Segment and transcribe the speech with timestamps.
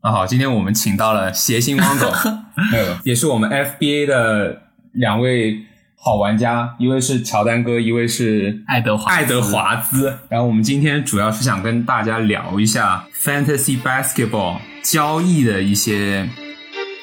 [0.00, 2.12] 那好，今天我们请到了谐星汪总，
[3.02, 5.58] 也是我们 FBA 的两位
[5.96, 10.16] 好玩家，一位是乔丹哥，一位是爱德华爱德华兹。
[10.28, 16.28] 然后我们今天主要是想跟大家聊一下 Fantasy Basketball 交易的一些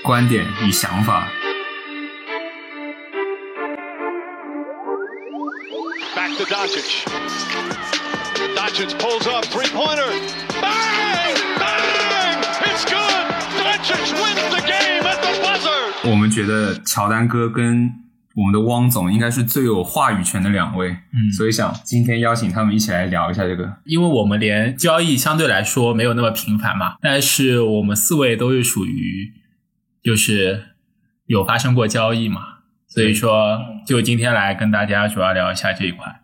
[0.02, 1.28] 观点与想法。
[6.16, 7.04] Back to Doncic.
[8.56, 10.45] Doncic pulls up, three pointer.
[16.10, 17.92] 我们觉得乔丹哥跟
[18.36, 23.78] 我们的汪总应该是最有话语权的两位，嗯所以想今天邀请他们一起来聊一下这个。
[23.86, 29.32] 因为我们连交易相对来说没有那么频繁嘛，但是我们四位都是属于
[30.04, 30.76] 就是
[31.26, 32.42] 有发生过交易嘛，
[32.88, 36.22] 所以说就今天来跟大家主要聊一下这一块。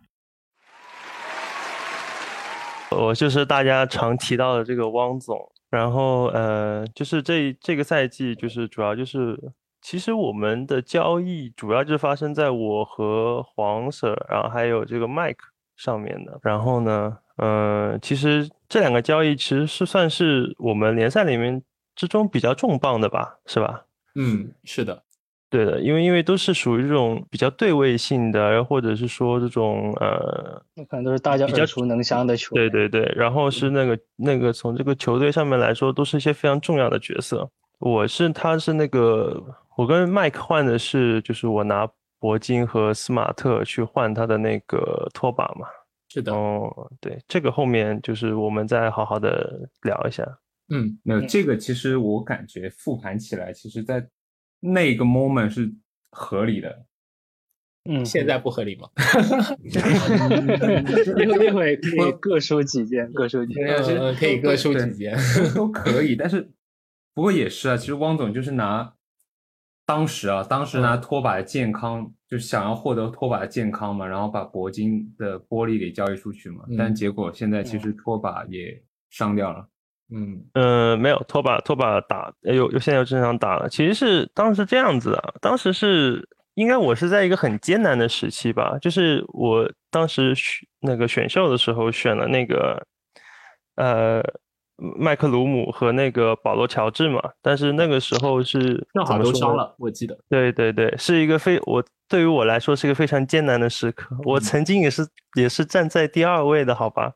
[2.91, 5.38] 我就是大家常提到的这个汪总，
[5.70, 9.39] 然后呃，就是这这个赛季就是主要就是，
[9.81, 15.38] 其实我们的交易主要就是发生在我和黄 Sir，然后还有这个 Mike
[15.75, 16.39] 上面的。
[16.44, 21.61] 然后呢，呃，其实这两个交易其实是算是我们联赛里面
[21.95, 23.86] 之中比较重磅的吧，是吧？
[24.16, 25.03] 嗯，是的，
[25.50, 32.70] 对的，因为因为都是属于这种比较对位性的，或者是说这种呃那可能都是大家比较熟能详的球员。
[32.70, 37.50] 对对对，然后是那个那个从这个球队上面来说，都是一些非常重要的角色。
[37.80, 39.44] 我是他是那个
[39.81, 45.65] 我跟麦克换的是，就是我拿铂金和斯马特去换他的那个拖把嘛。
[46.07, 50.23] 是的，哦，对，这个后面就是我们再好好的聊一下。
[50.71, 54.07] 嗯，没有这个，其实我感觉复盘起来，其实在
[54.59, 55.73] 那个 moment 是
[56.11, 56.85] 合理的。
[57.89, 58.87] 嗯，现在不合理吗？
[61.17, 63.65] 一会一会可以各抒己见，各抒己见。
[64.13, 66.15] 可以各抒己见对都可以。
[66.15, 66.52] 但是
[67.15, 68.93] 不过也是啊，其实汪总就是拿
[69.92, 76.64] 当时啊，当时拿拖把的健康，就想要获得拖把的健康嘛，然后把铂金的玻璃给交易出去嘛。
[76.70, 79.67] 嗯但结果现在其实拖把也伤掉了。
[80.14, 83.67] 嗯呃，没有拖把拖把打，呃有有现在又正常打了。
[83.67, 92.88] 其实是当时这样子的，当时是应该我是在一个很艰难的时期吧，就是我当时选那个选秀的时候选了那个
[93.76, 94.23] 呃
[94.97, 100.17] 麦克鲁姆和那个保罗乔治嘛，但是那个时候是正好怎么都伤了，我记得。
[100.30, 104.15] 对对对，是一个非我对于我来说是一个非常艰难的时刻。
[104.25, 107.14] 我嗯曾经也是也是站在第二位的，好吧？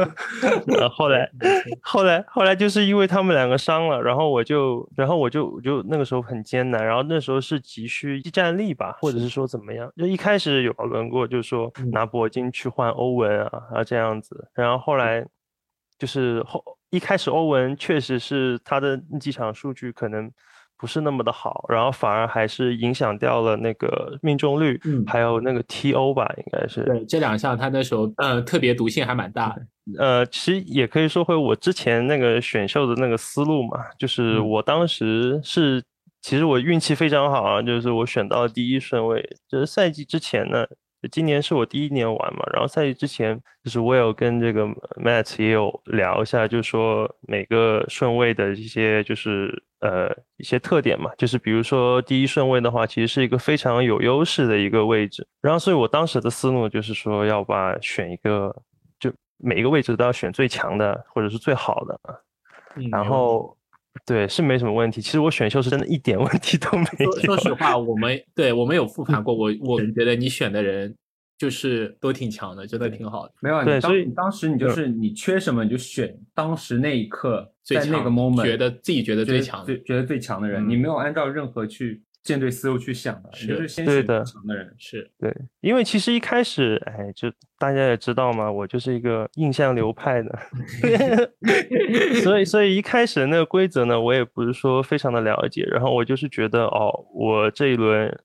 [0.66, 1.28] 然，后来
[1.82, 9.90] 后来后来就是因为他们两个伤了，然后我就然后我就我就那个时候很艰难，然后那时候是急需一战力吧，或者是说怎么样？
[9.96, 15.26] 就一开始有讨论过，就是说嗯拿铂金去换欧文啊啊这样子，然后后来
[15.98, 16.62] 就是后
[16.92, 20.30] 一开始欧文确实是他的那几场数据可能
[20.76, 26.82] 不是那么的好，然后反而还是影响掉了那个命中率，嗯还有那个 TO 吧，应该是。
[26.84, 29.66] 对，这两项他那时候呃特别毒性还蛮大的。
[29.98, 35.82] 呃，其实也可以说回我之前那个选秀的那个思路嘛，就是嗯我当时是，
[36.20, 39.36] 其实我运气非常好啊，就是我选到了第一顺位。
[39.48, 40.66] 就是赛季之前呢，
[41.10, 44.64] 今年是我第一年玩嘛，然后赛季之前就是我有跟这个
[44.96, 58.54] Matt 也有聊一下，就是说每个顺位的一些就是呃一些特点嘛，就是比如说第一顺位的话，其实是一个非常有优势的一个位置，然后所以我当时的思路就是说要把选一个
[59.00, 62.22] 就每一个位置都要选最强的或者是最好的，然
[62.76, 63.08] 嗯没问题。
[63.08, 63.56] 后
[64.06, 65.00] 对是没什么问题。
[65.00, 67.12] 其实我选秀是真的一点问题都没有。
[67.20, 70.94] 说说实话，我们对我们有复盘过，我我觉得你选的人
[71.38, 73.32] 就是都挺强的，真的挺好的。
[73.40, 84.72] 没有啊，你当对所以你当时你就是你缺什么你就选当时那一刻在那个 moment 觉得自己觉得最强的最觉得最强的人，嗯你没有按照任何去舰队思路去想的，你就是先选对的最强的人。
[84.78, 87.28] 是对，因为其实一开始，哎，就
[87.58, 90.38] 大家也知道嘛，我就是一个印象流派的，
[92.22, 98.16] 所以所以一开始的那个规则呢，我也不是说非常的了解，然后我就是觉得，哦，我这一轮，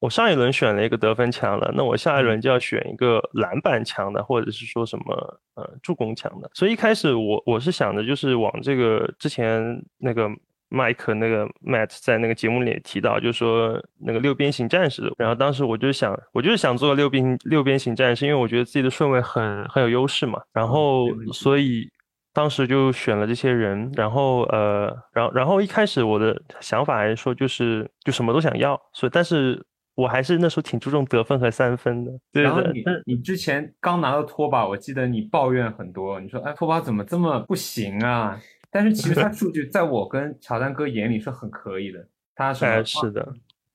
[0.00, 10.30] 我上一轮选了一个得分强的，那我下一轮就要选一个篮板强的，或者是说什么呃助攻强的，所以一开始我我是想着就是往这个之前那个。
[10.68, 21.88] 麦克那个 Matt 在那个节目里也提到，就是说那个六边形战士，然后当时我就想，我就是想做六边六边形战士，因为我觉得自己的顺位很很有优势嘛，然后所以
[22.32, 29.64] 当时就选了这些人，然后呃，然后然后一开始我的想法还是说就是就什么都想要，所以但是
[29.94, 38.38] 我还是那时候挺注重得分和三分的，对然后你你之前刚拿到拖把，我记得你抱怨很多，你说哎拖把怎么这么不行啊？
[38.76, 43.26] 但是其实他数据在我跟乔丹哥眼里是很可以的，他什么哎是的，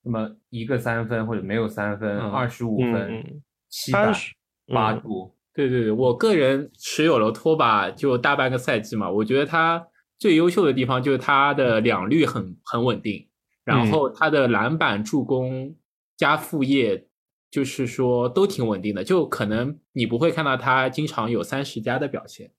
[0.02, 4.32] 那么一个三分或者没有三分，嗯二十五嗯分嗯，七板他是
[4.68, 4.74] 嗯。
[4.76, 9.84] 八度，对对对，我个人持有了拖把就大半个赛季嘛，我觉得他
[10.20, 13.28] 最优秀的地方就是他的两率很很稳定，
[13.64, 15.74] 然后他的篮板、助攻
[16.16, 17.08] 加副业，
[17.50, 22.52] 就是说都挺稳定的，就可能你不会看到他经常有三十加的表现，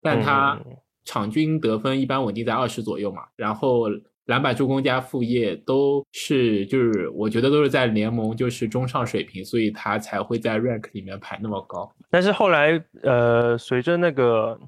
[0.00, 3.88] 但他嗯场均得分一般稳定在二十左右嘛，然后
[4.26, 11.92] 篮板、助攻加副业都是就是我觉得都是在联盟就是中上水平，所以他才会在 rank 里面排那么高。
[12.08, 14.58] 但是后来，呃，随着那个，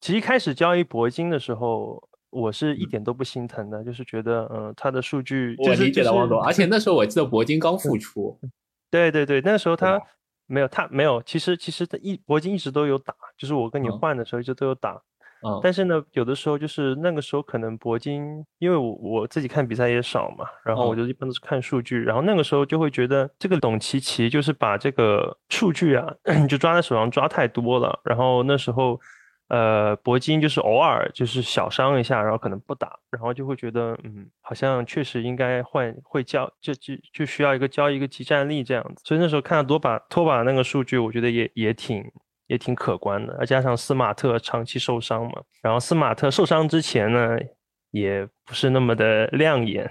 [0.00, 8.38] 其实一开始交易铂金的时候，我是一点都不心疼的，就是觉得，嗯、他的数据就我理解的王总，而且 那时候我记得铂金刚复出，
[8.90, 10.00] 对对对，那时候他
[10.46, 13.98] 没有他没有，其实其实他一铂金一直都有打，就是我跟你嗯。
[13.98, 15.00] 换的时候一直都有打，嗯，
[15.62, 26.12] 但是呢，有的时候就是那个时候可能铂金，因为我我自己看比赛也少嘛，然后我嗯就一般都是看数据，然后那个时候就会觉得这个董琪琪就是把这个数据啊
[26.48, 29.00] 就抓在手上抓太多了，然后那时候
[29.48, 42.04] 呃铂金就是偶尔就是小伤一下，然后可能不打，然后就会觉得嗯好像确实应该换会交就就就需要一个交一个集战力这样子，所以那时候看到多把拖把那个数据，我觉得也也挺。
[42.52, 47.38] 也挺可观的，再加上斯马特长期受伤嘛，然后斯马特受伤之前呢，
[47.90, 49.90] 也不是那么的亮眼。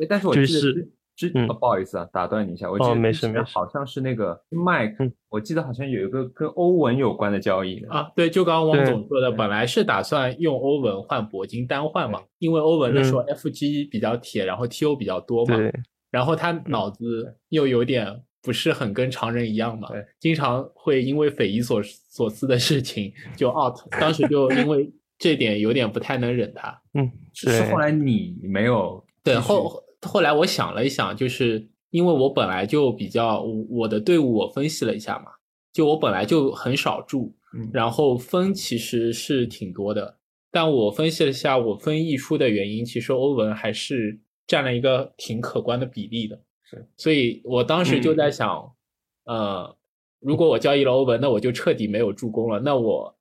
[0.00, 0.72] 诶但是我记得就是
[1.16, 15.72] 之之、嗯哦不好意思啊，打断你一下，我记哦得没事没事好像是那个麦克嗯，我记得好像有一个跟欧文有关的交易，啊，对，就刚刚汪总说的，本来是打算用欧文换铂金单换嘛，因为欧文那时候嗯 FG 比较铁，然后 TO 比较多嘛，对，
[16.10, 26.82] 然后他脑子又有点不是很跟常人一样嘛对，经常会因为匪夷所所思的事情就 out，当时就因为这点有点不太能忍他。
[26.92, 35.30] 嗯，是是后来你没有对，后后来我想了一想，就是因为我本来就比较我我的队伍我分析了一下嘛，
[35.72, 40.18] 就我本来就很少注，嗯然后分其实是挺多的，
[40.50, 48.72] 但我分析了一下我分溢出的原因，其实欧文还是占了一个挺可观的比例的，是，所以我当时就在想，
[49.24, 49.76] 呃，
[50.20, 53.14] 如果我交易了欧文，那我就彻底没有助攻了，那我。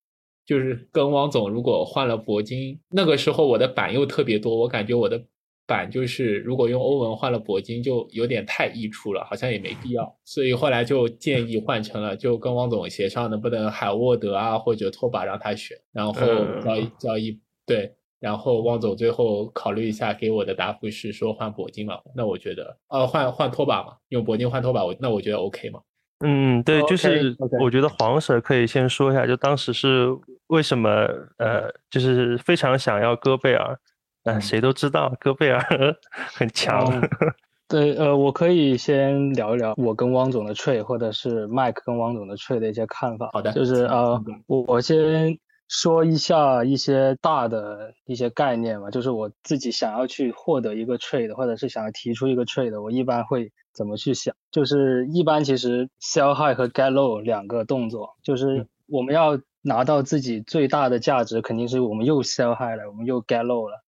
[0.46, 5.24] 就是跟汪总，如果换了铂金，那个时候我的板又特别多，我感觉我的
[5.66, 16.62] 板就是如果用欧文换了铂金，就有点太溢出了，好像也没必要，所以后来就建议换成了，就跟汪总协商能不能海沃德啊或者托把让他选，然后嗯。
[16.62, 25.82] 交易交易对，然后汪总最后考虑一下，给我的答复是说换铂金嘛，那我觉得呃换换拖把嘛，用铂金换拖把，我那我觉得 OK 嘛，
[26.26, 30.08] 嗯，对，就是我觉得黄 Sir 可以先说一下，就当时是
[30.48, 30.90] 为什么
[31.38, 33.78] 呃，就是非常想要戈贝尔，
[34.24, 34.42] 呃，嗯。
[34.42, 35.60] 谁都知道戈贝尔
[36.34, 37.02] 很强，哦。
[37.68, 43.32] 对，呃，我可以先聊一聊我跟汪总的 trade，或者是 Mike 跟汪总的 trade 的一些看法。
[43.34, 43.52] 好的。
[43.52, 45.38] 就是呃，我我先
[45.76, 54.36] 说一下一些大的一些概念吧，就是我自己想要去获得一个 trade，或者是想要提出一个 trade，我一般会怎么去想？
[54.52, 63.84] 就是一般其实 sell high 和 get low 两个动作，就是我们要拿到自己最大的价值，肯定是我们又 sell high 了，我们又 get low 了，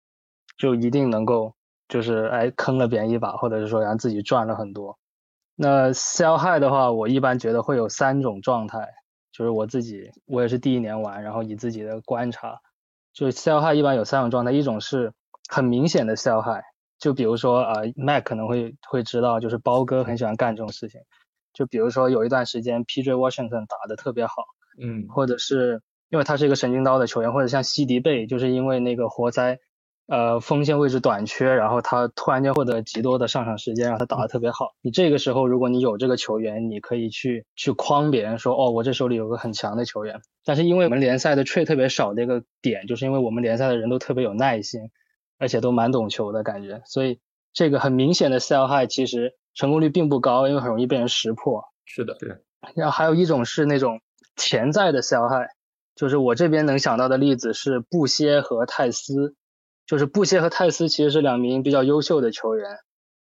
[0.57, 1.57] 就一定能够
[1.89, 4.97] 就是哎坑了别人一把，或者是说让自己赚了很多。
[5.57, 8.89] 那 sell high 的话，我一般觉得会有三种状态，
[9.33, 12.61] 就是我自己我也是第一年玩，然后以自己的观察，
[13.13, 15.13] 就 sell high 一般有三种状态，一种是
[15.49, 16.63] 很明显的 sell high，
[16.99, 21.01] 就比如说啊、呃、，Mac 可能会会知道，就是包哥很喜欢干这种事情，
[21.53, 24.45] 就比如说有一段时间 PJ Washington 打的特别好，
[24.79, 25.07] 嗯。
[25.09, 29.59] 或者是因为他是一个神经刀的球员，或者像西迪贝，就是因为那个活塞，
[30.07, 34.75] 呃，锋线位置短缺，然后他突然间获得极多的上场时间，让他打得特别好。
[34.83, 40.21] 你这个时候，如果你有这个球员，你可以去去框别人说，哦，我这手里有个很强的球员。
[40.45, 44.91] 但是因为我们联赛的 trade 特别少的一个点，就是因为我们联赛的人都特别有耐心，
[45.39, 47.21] 而且都蛮懂球的感觉，所以
[47.53, 51.65] 这个很明显的 sell high 其实成功率并不高，因为很容易被人识破。
[51.85, 52.37] 是的，对
[52.75, 54.01] 然后还有一种是那种
[54.37, 55.49] 潜在的 sell high，
[55.95, 59.37] 就是我这边能想到的例子是布歇和泰斯，
[59.87, 62.79] 就是布歇和泰斯其实是两名比较优秀的球员，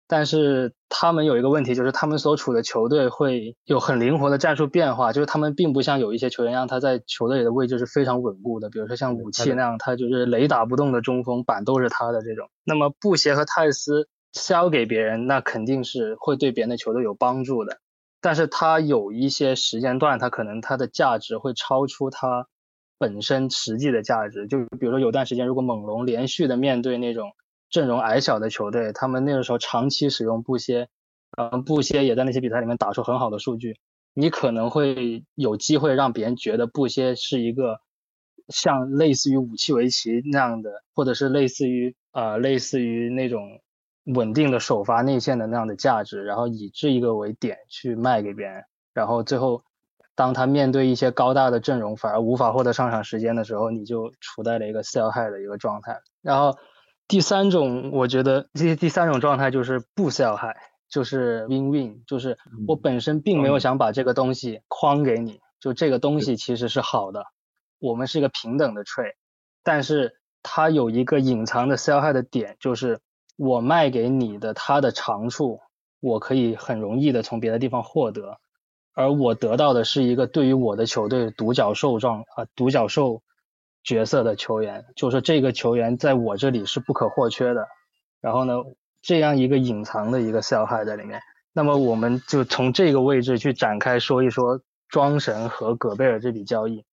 [0.07, 12.49] 但是他们有一个问题，就是他们所处的球队会有很灵活的战术变化，就是他们并不像有一些球员一样，他在球队里的位置是非常稳固的，比如说像武器那样，他就是雷打不动的中锋，板都是他的这种。
[12.65, 17.79] 那么布鞋和泰斯 sell 给别人，那肯定是会对别人的球队有帮助的。
[18.21, 22.49] 但是他有一些时间段，他可能他的价值会超出他
[23.01, 24.47] 本身实际的价值。
[24.47, 27.31] 就比如说有段时间，如果猛龙连续的面对那种
[27.71, 30.89] 阵容矮小的球队，他们那个时候长期使用布歇，
[31.39, 33.79] 呃，布歇也在那些比赛里面打出很好的数据，
[34.13, 37.81] 你可能会有机会让别人觉得布歇是一个
[38.49, 43.63] 像类似于武器围棋那样的，或者是类似于呃类似于那种
[44.05, 49.65] 稳定的首发内线的那样的价值，然后以这一个为点去卖给别人，然后最后。
[50.21, 55.99] 当他面对一些高大的阵容，反而无法获得上场时间的时候，你就处在了一个 sell high 的一个状态。
[56.21, 56.59] 然后
[57.09, 60.59] 第三种，我觉得第第三种状态就是不 sell high，
[60.91, 62.37] 就是 win win，就是
[62.69, 67.25] 我本身并没有想把这个东西框给你，就这个东西其实是好的，
[67.79, 69.15] 我们是一个平等的 trade，
[69.65, 73.01] 但是它有一个隐藏的 sell high 的点，就是
[73.39, 75.61] 我卖给你的它的长处，
[75.99, 78.39] 我可以很容易的从别的地方获得。
[78.95, 83.23] 而我得到的是一个对于我的球队独角兽状啊独角兽
[83.83, 87.67] 角色的球员，就是说这个球员在我这里是不可或缺的。
[88.21, 88.55] 然后呢，
[89.01, 91.21] 这样一个隐藏的一个 sell high 在里面。
[91.53, 96.85] 那么我们就从这个位置去展开说一说庄神和戈贝尔这笔交易。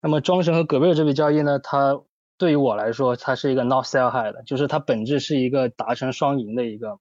[0.00, 2.02] 那么庄神和戈贝尔这笔交易呢，它
[2.36, 6.98] 对于我来说，它是一个 not sell high 的，就是它本质是一个达成双赢的一个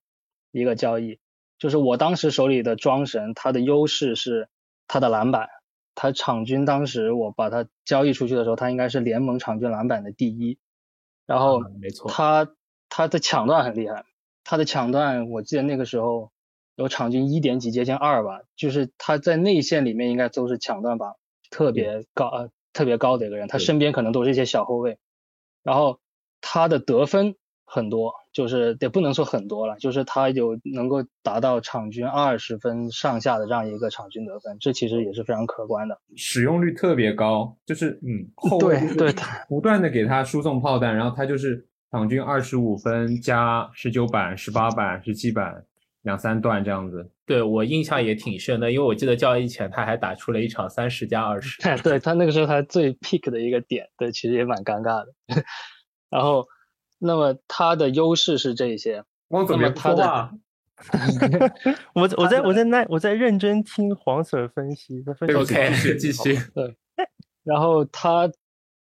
[0.51, 1.19] 一个交易。
[1.57, 4.49] 就是我当时手里的庄神，他的优势是
[4.87, 5.49] 他的篮板，
[5.95, 10.57] 他场均当时我把他交易出去的时候，他应该是联盟场均篮板的第一。
[11.25, 12.49] 然后，没错，他
[12.89, 14.03] 他的抢断很厉害，
[14.43, 16.31] 他的抢断我记得那个时候
[16.75, 21.15] 有场均一点几接近二吧，就是他在内线里面应该都是抢断榜
[21.49, 24.97] 特别高呃特别高的一个人，他身边可能都是一些小后卫，
[25.63, 25.99] 然后
[26.41, 27.35] 他的得分
[27.73, 28.13] 很多。
[28.33, 35.95] 就是也不能说很多了，就是他有能够达到场均二十分上下的这样一个场均得分，这其实也是非常可观的。
[36.15, 39.13] 使用率特别高，就是嗯，后对对，
[39.47, 45.63] 不断的给他输送炮弹，然后他就是场均二十五分加十九板、十八板、十七板
[46.01, 47.07] 两三段这样子。
[47.27, 51.61] 对我印象也挺深的，因为我记得交易前他还打出了一场三十加二十。
[51.83, 55.13] 对他那个时候他最 peak 的一个点，对，其实也蛮尴尬的。
[56.09, 56.47] 然后。
[57.05, 60.31] 那么它的优势是这些，汪总别说话。
[61.93, 65.03] 我我在我在那我在认真听黄 Sir 分析。
[65.35, 66.35] OK， 继续。
[66.55, 66.77] 对，
[67.43, 68.31] 然后他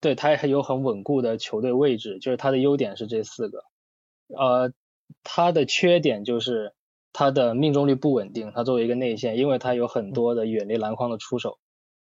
[0.01, 3.63] 对他还有很稳固的球队位置，就是他的优点是这四个。
[4.36, 4.74] 呃，
[5.24, 6.74] 他的缺点就是
[7.13, 8.51] 他的命中率不稳定。
[8.53, 11.59] 他作为一个内线，因为他有很多的远离篮筐的出手，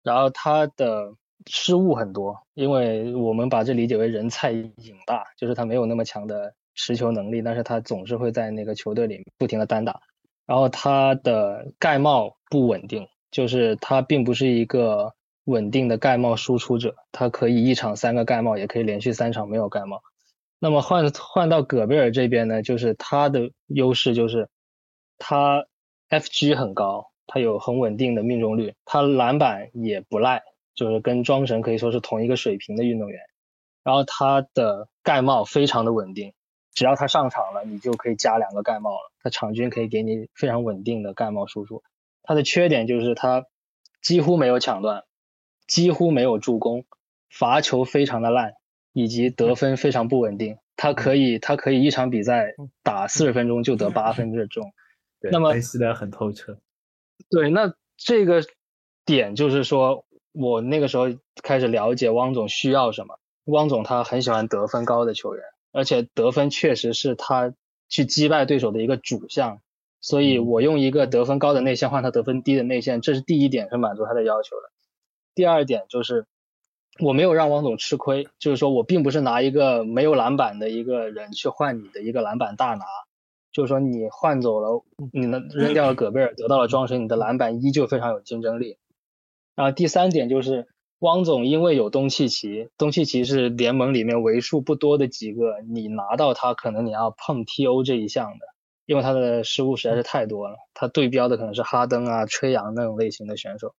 [0.01, 1.15] 然后他的。
[1.47, 10.01] 失误很多，因为我们把这理解为人菜瘾大，就是他没有那么强的持球能力，但是他总是会在那个球队里不停的单打，
[10.45, 15.13] 然后他的盖帽不稳定，就是他并不是一个
[15.45, 20.01] 稳定的盖帽输出者，他可以一场三个盖帽，也可以连续三场没有盖帽。
[20.59, 24.49] 那么换换到戈贝尔这边呢，就是他的优势就是
[25.17, 25.65] 他
[26.09, 30.43] FG 很高，他有很稳定的命中率，他篮板也不赖。
[30.79, 33.19] 就是跟庄神可以说是同一个水平的运动员，
[33.83, 36.33] 然后他的盖帽非常的稳定，
[36.73, 39.11] 只要他上场了，你就可以加两个盖帽了。
[39.21, 41.83] 他场均可以给你非常稳定的盖帽输出。
[42.23, 43.45] 他的缺点就是他
[44.01, 45.03] 几乎没有抢断，
[45.67, 46.85] 几乎没有助攻，
[47.29, 48.53] 罚球非常的烂，
[48.93, 50.59] 以及得分非常不稳定。
[50.77, 54.71] 他可以他可以一场比赛打四十分钟就得八分这种。
[55.29, 56.57] 那么分析的很透彻。
[57.29, 58.45] 对，那这个
[59.03, 60.05] 点就是说。
[60.39, 61.07] 我那个时候
[61.43, 63.19] 开始了解汪总需要什么。
[63.43, 65.43] 汪总他很喜欢得分高的球员，
[65.73, 67.53] 而且得分确实是他
[67.89, 69.59] 去击败对手的一个主项。
[69.99, 74.71] 所以我用一个得分高的内线换他得分低的内线，这是第一点是满足他的要求的。
[75.35, 76.25] 第二点就是
[77.01, 82.85] 我没有让汪总吃亏，就是说我并不是拿一个没有篮板的一个人去换你的一个篮板大拿，
[83.51, 88.77] 就是说你换走了，你能扔掉了戈贝尔，得到了庄神，你的篮板依旧非常有竞争力。
[89.59, 90.67] 然后第三点就是，
[90.99, 98.45] 汪总因为有东契奇，东契奇是联盟里面为数不多的几个你拿到他可能你要碰 TO 这一项的，
[98.85, 103.75] 因为他的失误实在是太多了，他对标的可能是哈登啊、吹杨那种类型的选手，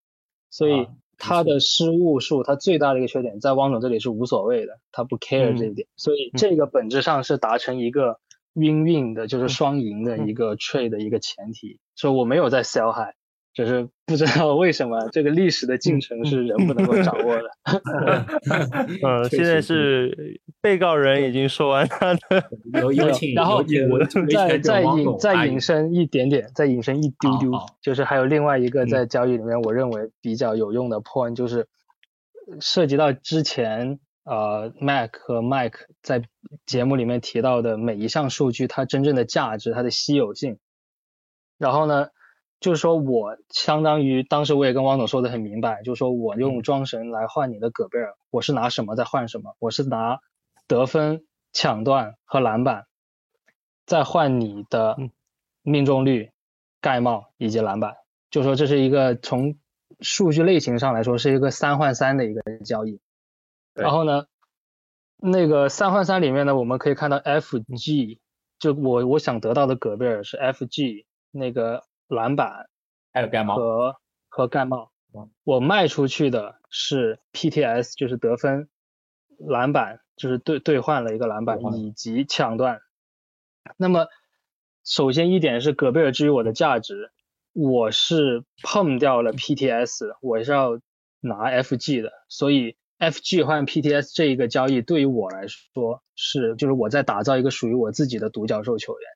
[0.51, 8.21] 所以他的失误数他最大的一个缺点在汪总这里是无所谓的，他不 care 这一点，所以这个本质上是达成一个
[8.53, 13.15] win win 的，就是双赢的一个 trade 的一个前提，所以我没有在 sell high。
[13.53, 17.51] 就是不知道为什么 这个历史的进程是人不能够掌握的。
[19.03, 22.21] 嗯， 现在是被告人已经说完他的，
[22.81, 23.63] 有有请，然后
[24.31, 31.67] 再再引再引申一点点，再引申一丢丢，就是还有另外一个在交易里面我认为比较有用的 point，就是
[32.61, 36.23] 涉及到之前呃 Mac 和 Mike 在
[36.67, 40.59] 节目里面提到的每一项数据它真正的价值、它的稀有性。
[41.59, 42.09] 然后呢，
[42.61, 49.57] 就是说我相当于当时我也跟汪总说的很明白，就是说我用庄神来换你的戈贝尔，我是拿什么在换什么？
[49.59, 50.21] 我是拿
[50.69, 52.87] 得分、抢断和篮板，
[53.87, 54.99] 再换你的
[55.63, 56.31] 命中率、
[56.83, 57.97] 盖帽以及篮板。
[58.31, 59.57] 就说这是一个从
[60.01, 63.01] 数据类型上来说是一个三换三的一个交易。
[63.73, 64.27] 然后呢，
[65.17, 68.19] 那个三换三里面呢，我们可以看到 FG，
[68.59, 72.69] 就我我想得到的戈贝尔是 FG 那个篮板
[73.13, 73.97] 还有盖帽和
[74.29, 74.93] 和盖帽。
[75.45, 78.69] 我卖出去的是 PTS，就是得分、
[79.39, 82.81] 篮板，就是兑兑换了一个篮板以及抢断。
[83.77, 84.07] 那么
[84.85, 87.11] 首先一点是戈贝尔至于我的价值。
[87.53, 90.79] 我是碰掉了 PTS，我是要
[91.19, 99.11] 拿 FG 的，所以 FG 换 PTS 这一个交易对于我来说是，就是我在打造一个属于我自己的独角兽球员，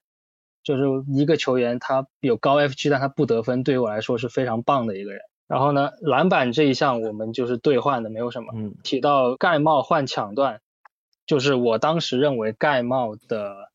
[0.64, 5.20] 就是一个球员他有高 FG，但他不得分，对于我来说是非常棒的一个人。
[5.46, 8.52] 然后呢，篮板这一项我们就是兑换的，没有什么。
[8.56, 10.60] 嗯，提到盖帽换抢断，
[11.26, 13.70] 就是我当时认为盖帽的。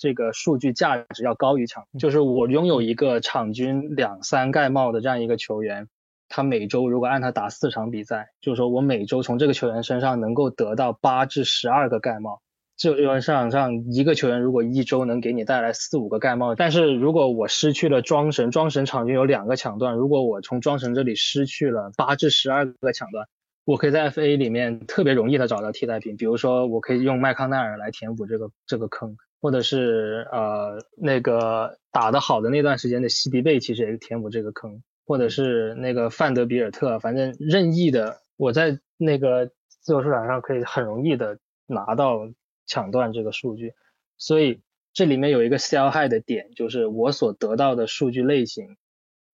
[0.00, 5.88] 这个数据价值要高于抢，就是我拥有一个场均两三盖帽的这样一个球员，
[6.28, 12.40] 他每周如果按他打四场比赛，就是说我每周从这个球员身上能够得到八至十二个盖帽。
[12.78, 23.26] 就因为市场上一个球员如果一周能给你带来四五个盖帽，但是如果我失去了庄神，庄神场均有两个抢断，如果我从庄神这里失去了八至十二个抢断，
[23.64, 29.16] 我可以在 FA 里面特别容易的找到替代品，比如说我可以用麦康奈尔来填补这个这个坑。
[29.40, 42.28] 或者是呃那个打得好的那段时间的西迪贝，其实也是填补这个坑，或者是那个范德比尔特，反正任意的，我在那个自由市场上可以很容易的拿到
[42.68, 43.74] 抢断这个数据，
[44.16, 44.60] 所以
[44.92, 48.76] 这里面有一个 sell high 的点，就是我所得到的数据类型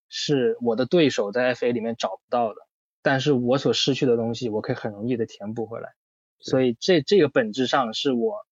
[0.08, 2.56] 是我的对手在 FA 里面找不到的，
[3.02, 5.90] 但是我所失去的东西，我可以很容易的填补回来，
[6.38, 8.46] 所以这这个本质上是我。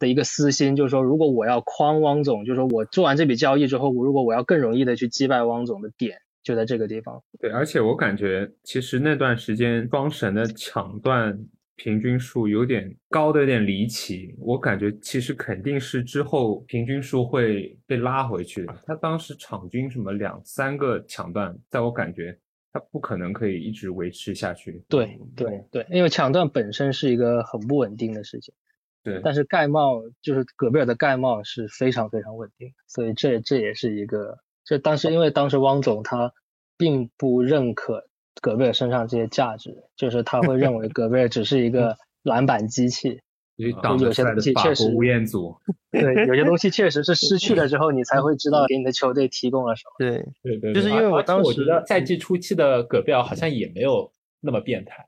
[0.00, 7.22] 的一个私心就是说，如果我要框汪总，就是说我做完这笔交易之后，如果我要更容易的去击败汪总的点，就在这个地方。
[7.38, 11.38] 对，而且我感觉其实那段时间庄神的抢断
[11.76, 18.82] 平均数有点高的有点离奇，我感觉其实肯定是之后平均数会被拉回去的。
[18.86, 22.38] 他当时场均什么两三个抢断，在我感觉
[22.72, 24.84] 他不可能可以一直维持下去。
[24.88, 28.54] 对对对，因为抢断本身是一个很不稳定的事情。
[29.02, 36.32] 对，但是盖帽就是戈贝尔的盖帽是非常非常稳定，所以这这也是一个，这当时因为当时汪总他
[36.78, 38.08] 并不认可
[38.44, 43.18] 戈贝尔身上这些价值，就是他会认为戈贝尔只是一个篮板机器，
[43.56, 43.70] 有
[44.12, 45.56] 些东西确实吴彦祖，
[45.90, 49.92] 对，有些东西确实是失去了之后你才会知道给你的球队提供了什么。
[49.96, 55.06] 对对对，就是因为我当时赛季初期的戈贝尔好像也没有那么变态，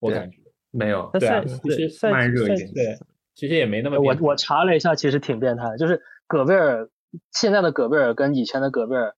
[0.00, 0.38] 我感觉
[0.70, 2.98] 没有，对啊，其实慢热一点，对。
[3.34, 5.78] 其实也没那么，我我查了一下，其实挺变态的。
[5.78, 6.88] 就是戈贝尔
[7.30, 9.14] 现在的戈贝尔跟以前的戈贝尔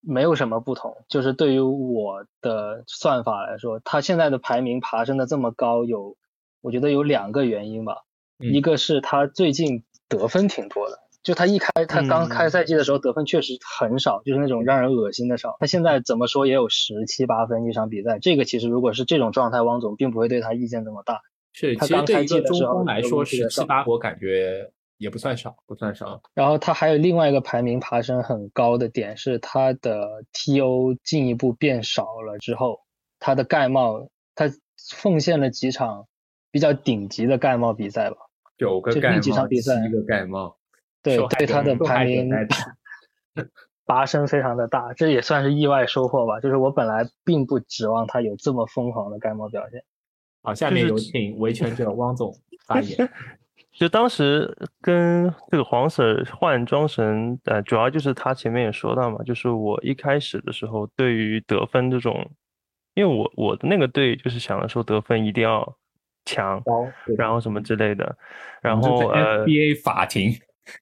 [0.00, 0.96] 没有什么不同。
[1.08, 6.16] 就是对于我的算法来说，他现在的排名爬升的这么高，有
[6.60, 8.02] 我觉得有两个原因吧。
[8.38, 15.56] 一个是他最近得分挺多的，就他一开他刚开赛季的时候得分确实很少，就是那种让人恶心的少。
[15.58, 21.20] 他现在怎么说也有十七八分一场比赛，这个其实如果是这种状态，汪总并不会对他意见这么大。
[21.52, 26.20] 是，其实对一个中锋来说，十七八，我感觉也不算少，不算少。
[26.34, 32.80] 然后他还有另外一个排名爬升很高的点，是他的 TO 进一步变少了之后，
[33.18, 34.50] 他的盖帽，他
[34.92, 36.06] 奉献了几场
[36.50, 38.16] 比较顶级的盖帽比赛吧，
[38.56, 40.56] 九个盖帽，几场比赛，一个盖帽，
[41.02, 42.28] 对，对他的排名
[43.86, 46.40] 拔 升非常的大，这也算是意外收获吧。
[46.40, 49.84] 就是我本来并不指望他有这么疯狂的盖帽表现。
[50.42, 52.34] 好，下面有请维权者汪总
[52.66, 53.08] 发言。
[53.78, 62.28] 就当时跟这个黄 Sir 换庄神，呃，主要就是他前面也说到嘛，就是我一开始的时候对于得分这种，
[62.94, 65.76] 因为我我的那个队就是想着说得分一定要
[66.24, 66.60] 强，
[67.16, 68.16] 然后什么之类的，
[68.60, 70.32] 然后呃，NBA 法庭，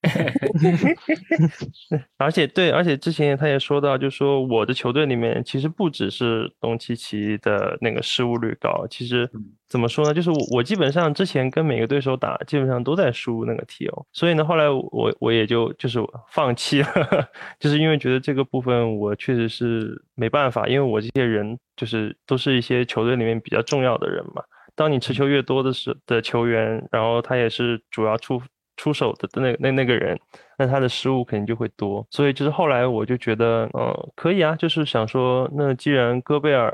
[2.17, 9.29] 而且对，而且之前他也说到，就说我的球队里面其实不只是东契奇的那个失误率高，其实
[9.67, 10.13] 怎么说呢？
[10.13, 16.87] 就是我我基本上之前跟每个对手打，基本上都在输那个 TO，所以呢，后来我我也就就是放弃了，
[17.59, 24.43] 就是因为觉得这个部分我确实是没办法，因为我这些人就是都是一些球队里面比较重要的人嘛。
[24.75, 28.41] 当你持球越多的时的球员，然后他也是主要出。
[28.77, 30.17] 出手的那那那个人，
[30.57, 36.73] 那他的失误肯定就会多，所以就是后来我就觉得，嗯，可以啊，就是想说，那既然戈贝尔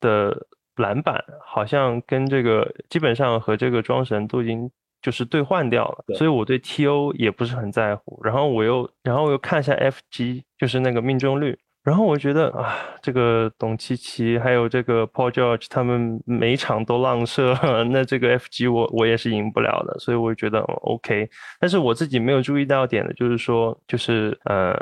[0.00, 4.70] 的篮板好像跟这个基本上和这个庄神都已经
[5.02, 11.58] 就是兑换掉了，所以我对 TO 也不是很在乎，然后我又然后我又看一下 FG，就是那个命中率。
[11.82, 17.54] 然后我觉得啊，这个董琪琪还有这个 Paul George，他们每场都浪射，
[17.90, 21.28] 那这个 FG 我我也是赢不了的，所以我觉得 OK。
[21.58, 24.76] 但是我自己没有注意到点的就是说，就是呃。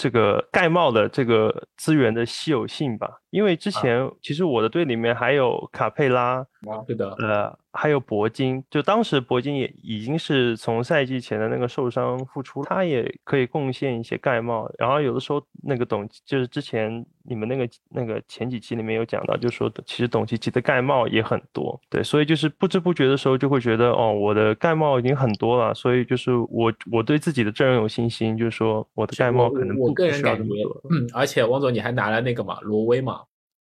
[0.00, 6.46] 这个盖帽的这个资源的稀有性吧，因为之前其实我的队里面还有卡佩拉，
[6.86, 14.70] 对的，呃，还有铂金，就当时铂金也已经是从赛季前的那个受伤复出，他也可以贡献一些盖帽。
[14.78, 29.78] 然后有的时候那个董就是之前你们那个那个前几期里面有讲到，就说其实董琪琪的盖帽也很多，对，所以就是不知不觉的时候就会觉得哦，我的盖帽已经很多了，所以就是我我对自己的阵容有信心，就是说我的盖帽可能。
[29.78, 30.44] 我个人感觉，
[30.90, 33.17] 嗯，而且王总你还拿了那个嘛，罗威嘛，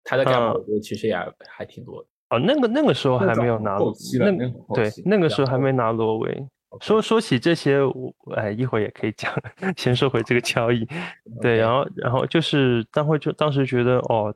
[0.07, 1.17] 他的盖帽我觉得其实也
[1.47, 2.09] 还挺多的。
[2.31, 3.77] 哦，那个那个时候还没有拿，
[4.19, 4.33] 那
[4.75, 6.49] 对那个时候还没拿罗威。
[6.81, 9.33] 说说起这些，我哎一会儿也可以讲。
[9.77, 10.87] 先说回这个交易，
[11.41, 14.35] 对，然后然后就是当会就当时觉得哦，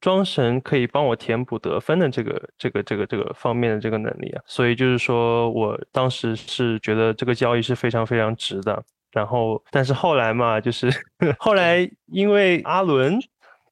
[0.00, 8.84] 庄神可以帮我填补得分的这个这个这个这个方面的这个能力啊，所以就是说我当时是觉得这个交易是非常非常值的。
[9.10, 10.90] 然后，但是后来嘛，就是
[11.38, 13.18] 后来因为阿伦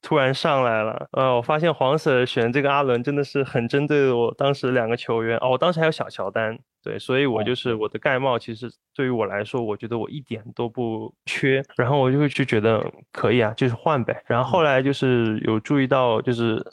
[0.06, 5.36] 突然上来了，呃，我发现黄 Sir 选这个阿伦真的是很针对我当时两个球员。
[5.38, 7.74] 哦，我当时还有小乔丹，对，所以我就是。
[7.74, 14.22] 我的盖帽，其实对于我来说，我觉得我一点都不缺，然后我就会去觉得可以啊，就是换呗。
[14.26, 16.64] 然后后来就是有注意到，就是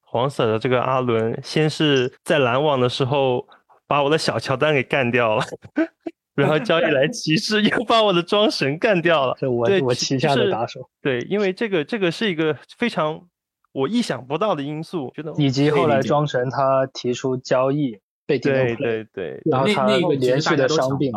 [0.00, 3.44] 黄 Sir 的这个阿伦，先是在拦网的时候
[3.88, 5.42] 把我的小乔丹给干掉了。
[6.38, 9.36] 然后交易来 骑士，又把我的庄神干掉了。
[9.38, 10.88] 这我我旗下的打手。
[11.02, 13.26] 对，因为这个这个是一个非常
[13.72, 19.86] 我意想不到的因素，觉得以及后来庄神他提出交易被对对对，然后他
[20.20, 21.12] 连续的伤病，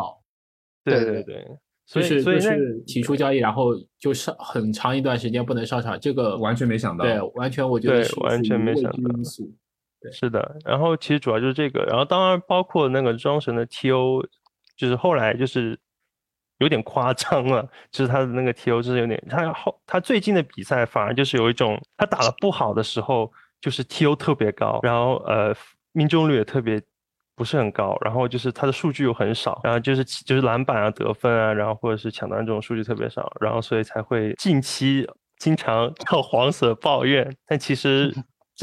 [0.84, 1.46] 对对对，
[1.86, 9.50] 所以所以是提出交易，然后就上很长一段时间不能上场，这个完全没想到，对，完全我觉得是完全没想到因素。
[10.10, 14.26] 是的，然后其实主要就是这个，然后当然包括那个庄神的 TO。
[14.82, 15.78] 就是后来就是
[16.58, 25.54] 有点夸张了，就是他的那个 TO 是有点，他后他最近的比赛反而就是有一种他打的不好的时候，就是 TO 特别高，然后呃
[25.92, 26.82] 命中率也特别
[27.36, 38.12] 不是很高，然后就是他的数据又很少，然后就是就是篮板啊得分啊，然后或者是抢单这种数据特别少，然后所以才会近期经常 叫黄色抱怨，但其实。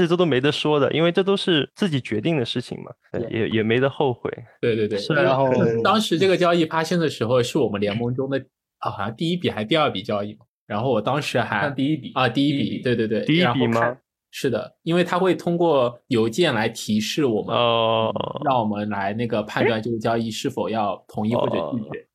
[0.06, 2.92] 这都都没得说的，因为这都是自己决定的事情嘛，
[3.30, 4.32] 也也没得后悔。
[4.62, 5.14] 对对对，是。
[5.14, 5.50] 然后
[5.84, 8.38] 当时这个交易发生的时候，是我们联盟中的
[8.80, 10.38] 啊，好像第一笔还是第二笔交易。
[10.66, 13.98] 然后我当时还第一笔啊，第一笔，对对对，第一笔吗？
[14.32, 18.14] 是的，因为他会通过邮件来提示我们，哦，
[18.46, 22.08] 让我们来那个判断这个交易是否要同意或者拒绝。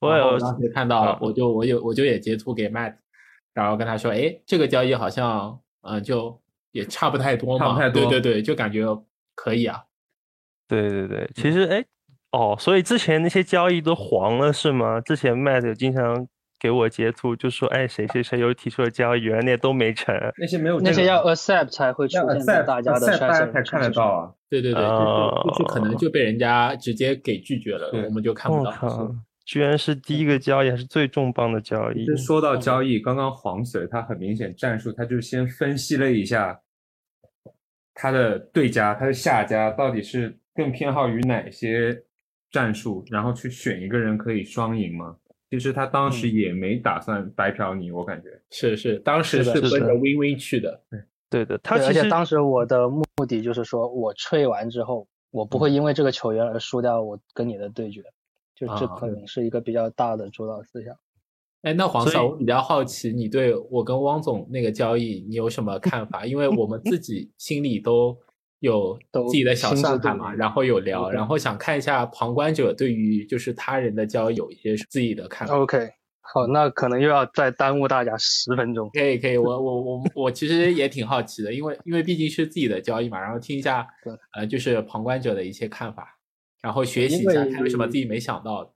[0.00, 2.94] 我有当时看到了，我就我有我就也截图给 Matt，
[3.52, 6.40] 然后跟他说，哎，这个交易好像嗯就。
[6.72, 8.84] 也差不太多嘛，对对对，就感觉
[9.34, 9.82] 可以啊。
[10.66, 11.84] 对对对，其实哎，
[12.32, 15.00] 哦，所以之前那些交易都黄了是吗？
[15.00, 16.26] 之前 Matt 经常
[16.60, 20.14] 给我截图，就说哎，谁谁谁又提出了交易，原来那都没成。
[20.36, 24.32] 那些没有那些要 accept 才会出现在大家的筛选才看得到啊。
[24.50, 28.72] 对对对，就是可能就被人家直接给拒绝了，我们就看不到。
[29.48, 32.04] 居然是第一个交易，还是最重磅的交易。
[32.18, 36.60] 说到交易，刚刚黄 Sir 他很明显战术，他就先分析了一下
[37.94, 41.98] 他的对家、他的下家到底是更偏好于哪些
[42.50, 45.16] 战术，然后去选一个人可以双赢吗？
[45.50, 50.78] 其实他当时也没打算白嫖你，我感觉是是，当时是奔着 win win 去的。
[51.30, 58.02] 对对的，他其实当时我的目的就是说我吹完之后，我不会因为这个球员而输掉我跟你的对决。
[58.58, 60.94] 就这可能是一个比较大的主导思想。
[61.62, 66.24] 哎，那黄总，我比较好奇，你对我跟汪总那个交易，你有什么看法？
[66.24, 68.16] 因为我们自己心里都
[68.60, 75.56] 有 都自己的小算盘嘛，然后有聊，然后想看一下旁观者对于就是他人的交易有一些自己的看法。
[75.58, 75.90] OK，
[76.20, 78.88] 好，那可能又要再耽误大家十分钟。
[78.92, 83.84] 可以可以，我我我我其实也挺好奇的，因为因为毕竟是自己的交易嘛，然后听一下
[84.32, 86.17] 呃就是旁观者的一些看法，
[86.60, 88.70] 然后学习一因下，为看有什么自己没想到的。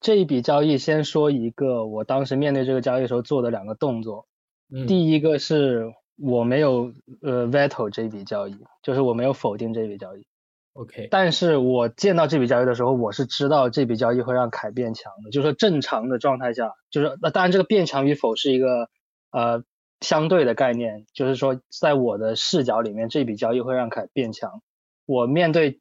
[0.00, 4.26] 这一笔交易，先说一个我当时面对这个交易时候做的两个动作。
[4.72, 10.26] 嗯，第一个是我没有呃 veto 这笔交易，就是我没有否定这笔交易。
[10.74, 18.90] OK，但是我见到这笔交易的时候，我是知道这笔交易会让凯变强的，就是说正常的状态下，就是那当然这个变强与否是一个
[19.30, 19.64] 呃
[20.02, 24.60] 相对的概念，就是说在我的视角里面，这笔交易会让凯变强。
[25.06, 25.80] 我面对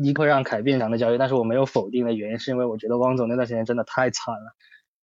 [0.00, 4.54] 一个会让凯变强的交易，但是我没有否定的原因，是因为我觉得汪总那段时间真的太惨了，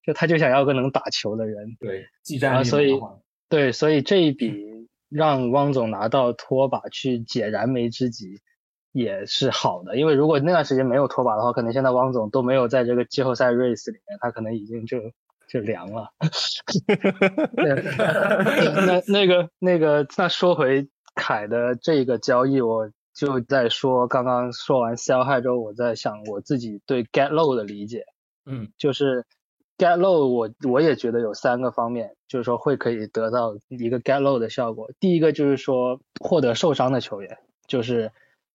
[0.05, 3.01] 就他就想要个能打球的人，对，技战力啊所以
[3.49, 8.41] 对，所以这一笔让汪总拿到拖把去解燃眉之急
[8.93, 14.99] 也是好的，因为如果那段时间没有拖把的话，可能现在汪总都没有在这个季后赛 race 里面，他可能已经就
[15.49, 16.11] 就凉了。
[17.57, 17.83] 对
[18.87, 28.05] 那那个那个，那说回凯的这个交易，我就在说刚刚说完 sell high 之后，我在想我自己对 get low 的理解。
[28.45, 29.25] 嗯就是
[29.79, 34.91] get low，我我也觉得有三个方面，就是说会可以得到一个 get low 的效果。
[34.99, 38.11] 第一个就是说获得受伤的球员，就是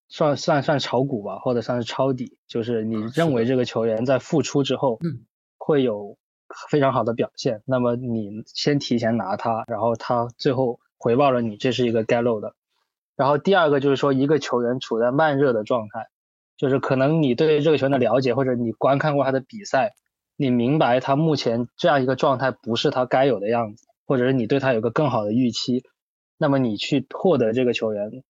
[0.08, 5.24] 算算算炒股吧，或者算是抄底，就是你认为这个球员在复出之后嗯
[5.56, 6.16] 会有
[6.68, 12.54] 非常好的表现，那么你先提前拿他，然后他最后回报了你，这是一个 get low 的。
[13.18, 16.06] 然后第二个就是说一个球员处在慢热的状态，
[16.56, 19.94] 就是可能你对这个球员的了解，或者你观看过他的比赛，
[20.36, 25.82] 你明白他目前这样一个状态不是他该有的样子，或者是你对他有个更好的预期，
[26.38, 28.22] 那么你去获得这个球员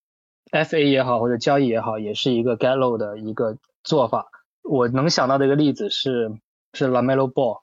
[0.51, 4.31] ，FA 也好或者交易也好，也是一个 Gallo 的一个做法。
[4.63, 6.33] 我能想到的一个例子是
[6.73, 7.59] 是 Lamelo Ball，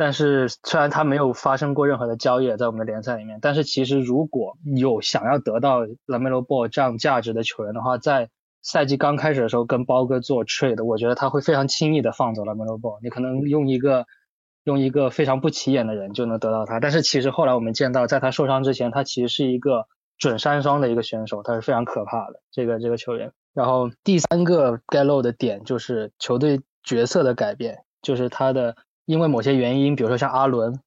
[0.00, 8.30] 但是虽然他没有发生过任何的交易在我们的联赛里面，但是其实如果有想要得到 Lamelo Ball 这样价值的球员的话，在
[8.62, 14.06] 赛季刚开始的时候跟包哥做 trade，我觉得他会非常轻易的放走 Lamelo Ball，你可能用一个
[14.64, 19.84] 用一个非常不起眼的人就能得到他，但是其实后来我们见到，在他受伤之前，他其实是一个
[20.16, 23.32] 准三双的一个选手，他是非常可怕的这个这个球员。
[23.52, 28.76] 然后第三个 get low 的点就是球队角色的改变，就是他的
[29.10, 30.78] 因为某些原因，比如说像阿伦，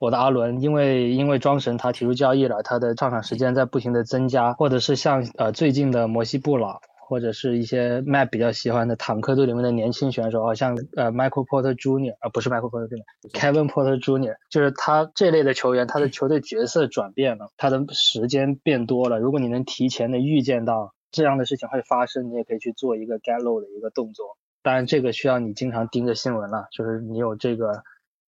[0.00, 12.16] 我的阿伦，因为因为庄神他提出交易了，他的上场时间在不停的增加，或者是像呃最近的摩西布朗，或者是一些 Matt 比较喜欢的坦克队里面的年轻选手，好像呃 Michael Porter Jr.
[12.18, 14.34] 啊、不是 Michael Porter Jr.，Kevin Porter Jr.
[14.50, 19.20] 就是他这类的球员，他的球队角色转变了，他的时间变多了。
[19.20, 24.36] 如果你能提前的预见到这样的事情会发生，你也可以去做一个 get low 的一个动作。
[24.62, 27.82] 当然，这个需要你经常盯着新闻了，就是你有这个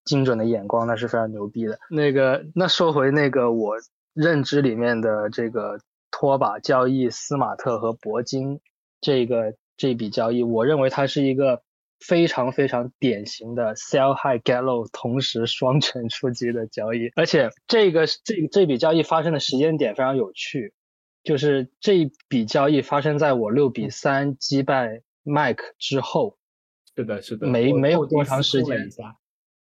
[0.04, 1.78] 精准的眼光，那是非常牛逼的。
[1.90, 3.76] 那个，那说回那个我
[4.14, 5.78] 认知里面的这个
[6.10, 8.60] 拖把交易，斯马特和铂金
[9.00, 11.62] 这个这笔交易，我认为它是一个
[11.98, 20.72] 非常非常典型的 sell high get low 同时双拳出击的交易，而且这个这这笔交易发生的时间点非常有趣，
[21.22, 26.36] 就是这笔交易发生在我六比三击败 Mike 之后，
[26.96, 28.88] 是的，是的，没没有多长时间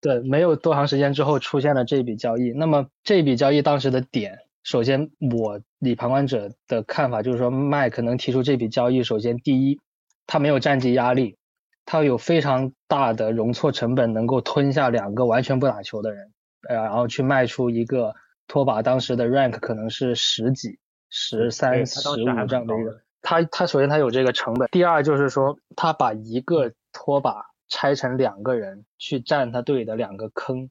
[0.00, 2.52] 对，没有多长时间之后出现了这笔交易。
[2.52, 9.80] 那么这笔交易当时的点，首先我以旁观者的看法就是说，，Mike 能提出这笔交易，首先第一，
[10.26, 11.36] 他没有战绩压力，
[11.84, 16.32] 他有非常大的容错成本，能够吞下两个完全不打球的人，
[16.68, 18.14] 呃，然后去卖出一个
[18.46, 20.78] 拖把当时的 rank 可能是十几、
[21.10, 22.14] 十三、十五
[22.46, 23.48] 这样的一个蛮高的。
[23.48, 30.70] 他他首先他有这个成本，第二就是说他把一个拖把拆成两个人去占他队的两个坑，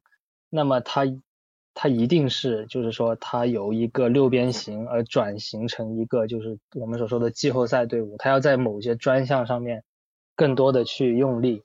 [0.49, 1.03] 那么他
[1.73, 9.83] 他一定是就是说他由一个六边形而转型成一个就是我们所说的季后赛队伍，他要在某些专项上面
[10.35, 11.63] 更多的去用力。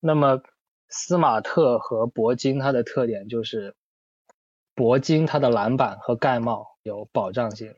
[0.00, 0.42] 那么
[0.88, 3.74] 斯马特和铂金它的特点就是，
[4.76, 7.74] 铂金它的篮板和盖帽有保障性，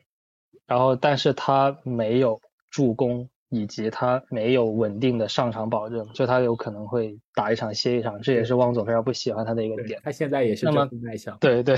[0.69, 9.99] 然后但是他没有助攻，以及他没有稳定的上场保证，就他有可能会打一场歇一场，这也是汪总非常不喜欢他的一个点。
[10.03, 11.75] 他现在也是那么这副卖相，对对，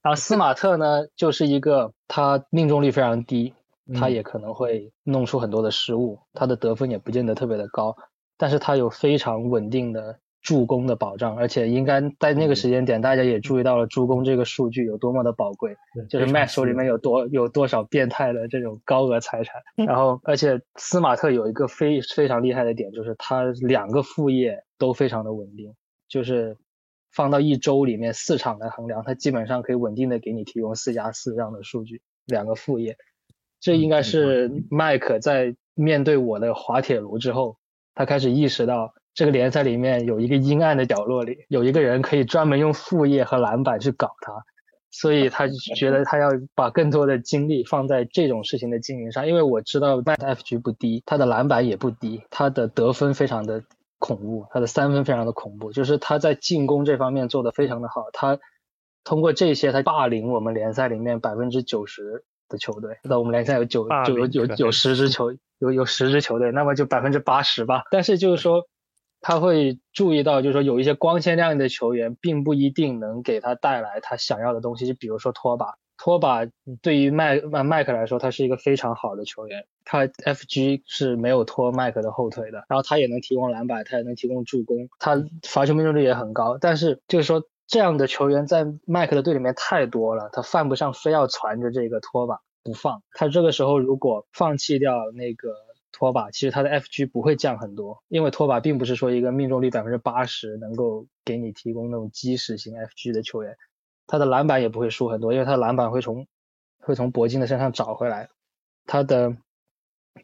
[0.00, 3.52] 然后斯马特呢，就是一个他命中率非常低，
[3.94, 7.96] 他嗯也可能会弄出很多的失误，他的得分也不见得特别的高，
[8.38, 15.76] 但是他有非常稳定的助攻的保障，而且应该在那个时间点，大家也注意到了助攻这个数据有多么的宝贵，
[16.08, 19.60] 就是 Mac 手里面有多有多少变态的这种高额财产。
[19.86, 25.74] 然后，而且斯马特有一个非非常厉害的点，就是他两个副业都非常的稳定，
[26.08, 26.56] 就是
[27.12, 32.96] 放到一周里面四场来衡量，他基本上可以稳定的给你提供四加四这样的数据，两个副业。
[33.60, 37.58] 这应该是麦克在面对我的滑铁卢之后，
[37.94, 44.32] 他开始意识到这个联赛里面有一个阴暗的角落里，有一个人可以专门用副业和篮板去搞他，
[44.90, 49.26] 所以他 觉得他要把更多的精力放在这种事情的经营上。
[49.26, 53.62] 因为我知道麦 F G 不低，他的篮板也不低，他的得分非常的
[53.98, 58.06] 恐怖，他的三分非常的恐怖，就是他在进攻这方面做得非常的好。
[58.12, 58.38] 他
[59.04, 62.24] 通过这些，他霸凌我们联赛里面百分之九十。
[62.50, 67.84] 的球队，那我们联赛有九九有有有十支球有有十支球队，那么就百分之八十吧。
[67.92, 68.66] 但是就是说，
[69.20, 74.86] 他会注意到，就是说有一些光鲜亮丽的球员，并不一定能给他带来他想要的东西。
[74.86, 76.46] 就比如说托把，托把
[76.82, 86.58] 对于麦麦麦克来说，他是一个非常好的球员，他 FG 是没有拖麦克的后腿的，然后他也能提供篮板，他也能提供助攻，他罚球命中率也很高。
[86.60, 87.44] 但是就是说。
[87.72, 93.04] 这样的球员在麦克的队里面太多了，他犯不上非要攒着这个拖把不放。
[93.12, 95.54] 他这个时候如果放弃掉那个
[96.00, 103.58] 拖把，其实他的 FG 不会降很多，因为拖把并不是说一个命中率百分之八十能够给你提供那种基石型 FG 的球员，
[104.06, 106.26] 他的篮板也不会输很多，因为他的篮板会从
[106.78, 108.30] 会从铂金的身上找回来，
[108.86, 109.36] 他的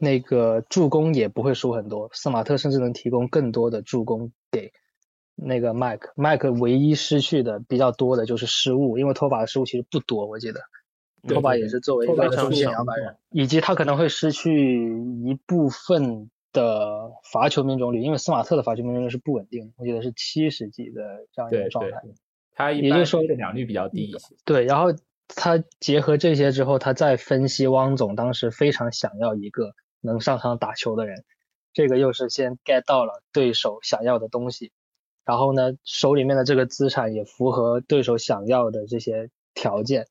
[0.00, 4.72] 那个助攻也不会输很多，斯马特甚至能提供更多的助攻给。
[5.38, 10.62] 那个麦克，麦克唯一失去的比较多的就是失误，因为托把的失误其实不多，我记得
[11.26, 14.88] 托把也是作为一个中线两百人，以及他可能会失去
[15.24, 22.02] 一部分的罚球命中率，因为斯马特的罚球命中率是不稳定，我记得是七十几的这样一个状态。
[22.54, 24.34] 他也就是说两率比较低一些。
[24.44, 24.86] 对，然后
[25.28, 31.24] 他结合这些之后，他再分析汪总当时非常想要一个能上场打球的人，
[31.74, 34.72] 这个又是先 get 到了对手想要的东西。
[35.26, 40.06] 然后呢，手里面的这个资产也符合对手想要的这些条件，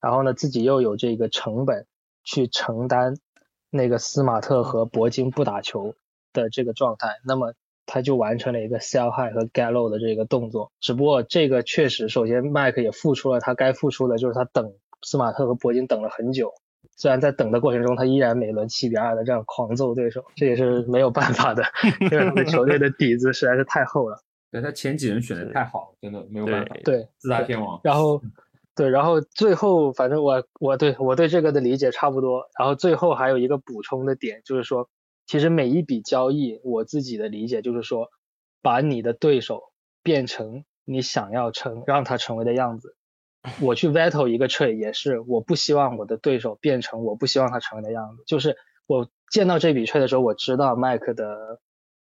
[0.00, 1.86] 然后呢，自己又有这个成本
[2.22, 3.16] 去承担
[3.70, 5.94] 那个斯马特和铂金不打球
[6.32, 7.54] 的这个状态，那么
[7.86, 10.72] 他就完成了一个 sell high 和 get low 的这个动作。
[10.80, 16.52] 只不过这个确实，首先麦克也付出了他该付出的，就是他等斯马特和铂金等了很久，
[16.96, 21.62] 虽然在等的过程中，他依然每轮七比二的这样狂揍对手，这也是没有办法的，
[22.00, 24.20] 因为他们球队的底子实在是太厚了。
[24.50, 26.76] 对他前几轮选的太好，真的没有办法。
[26.84, 27.80] 对，四大天王。
[27.82, 28.22] 然后，
[28.76, 32.44] 对，然后最后，反正我我对我对这个的理解差不多。
[32.58, 34.88] 然后最后还有一个补充的点，就是说，
[35.26, 38.10] 其实每一笔交易，我自己的理解就是说，
[38.60, 42.94] 把你的对手变成你想要成让他成为的样子。
[43.60, 48.24] 我去 veto 一个 trade 也是，我不希望我的对手变成我不希望他成为的样子。
[48.26, 51.60] 就是我见到这笔 trade 的时候，我知道麦克的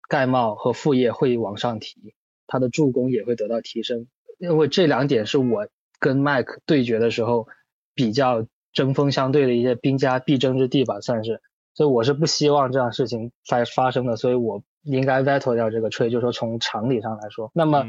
[0.09, 2.15] 盖帽和副业会往上提。
[2.49, 4.07] 他的助攻也会得到提升，
[4.39, 5.67] 因为这两点是我
[5.99, 7.47] 跟麦克对决的时候
[7.93, 11.41] 比较针锋相对的一些兵家必争之地吧，算是。
[11.73, 17.51] 所以我是不希望这样事情发发生的，所以我应该 veto 掉这个 trade，就是说从常理上来说。
[17.53, 17.85] 那么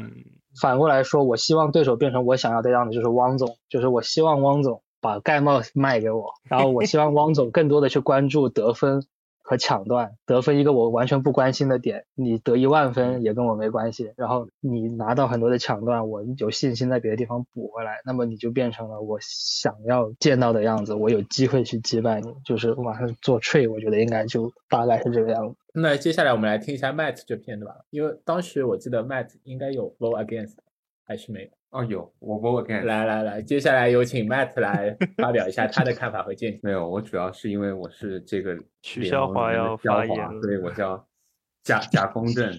[0.61, 9.05] 反过来说，我希望对手变成我想要的样子，就是汪总，就是我希望汪总把盖帽卖给我，然后我希望汪总更多的去关注得分。
[9.49, 14.13] 和抢断得分一个我完全不关心的点，你得一万分也跟我没关系。
[14.15, 25.55] 然后你拿到很多的抢断，我有信心在别的地方补回来，那么你就变成了我想要见到的样子，我有机会去击败你，就是马上做 trade，我觉得应该就大概是这个样子。
[25.73, 27.73] 那接下来我们来听一下 Matt 这篇对吧？
[27.89, 30.57] 因为当时我记得 Matt 应该有 vote against，
[31.09, 31.49] 还是没有？
[31.71, 32.83] 哦，有，我 vote against。
[32.83, 36.59] 来来来，接下来有请 Matt 来发表一下他的看法和见解。
[36.63, 41.03] 没有，我主要是因为我是这个取消华要发言，所以我叫
[41.65, 42.53] 假假公正。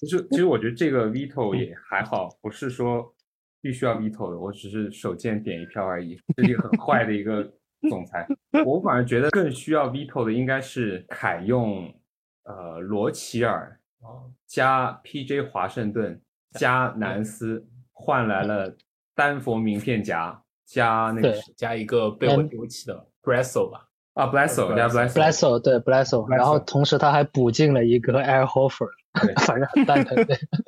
[0.00, 3.14] 其实其实我觉得这个 veto 也还好，不是说
[3.60, 6.18] 必须要 veto 的，我只是手贱点一票而已。
[6.36, 7.48] 这是一个很坏的一个
[7.88, 8.26] 总裁。
[8.64, 11.92] 我反而觉得更需要 veto 的应该是凯用
[12.42, 13.80] 呃罗齐尔
[14.44, 16.20] 加 PJ 华盛顿
[16.52, 17.64] 加南斯。
[17.98, 18.76] 换来了
[19.14, 23.88] 丹佛名片夹加那个加一个被我丢弃的 Bresso 吧。
[24.12, 28.88] 啊 Blesso 加 Blesso 对 Blesso，然后同时他还补进了一个 Air Hofer，
[29.44, 30.16] 反正很蛋疼。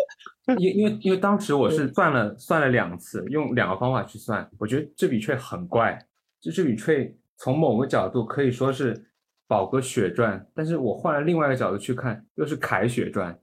[0.59, 5.99] 因因为因为当时我是算了算了两次，用两个方法去算，我觉得这笔 trade 很怪，
[6.41, 9.07] 就这笔 trade 从某个角度可以说是
[9.47, 13.39] 宝哥血赚，但是我换了另外一个角度去看，又是凯血赚。